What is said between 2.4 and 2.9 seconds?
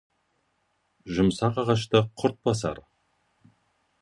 басар.